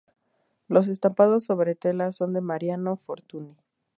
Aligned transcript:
Los 0.67 0.87
estampados 0.87 1.43
sobre 1.43 1.75
tela 1.75 2.11
son 2.11 2.33
de 2.33 2.41
Mariano 2.41 2.97
Fortuny. 2.97 3.55